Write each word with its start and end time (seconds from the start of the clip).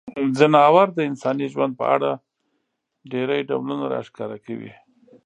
ځناور 0.37 0.87
د 0.93 0.99
انساني 1.09 1.45
ژوند 1.53 1.73
په 1.79 1.85
اړه 1.95 2.11
ډیری 3.11 3.39
ډولونه 3.49 3.83
راښکاره 3.93 4.37
کوي. 4.45 4.71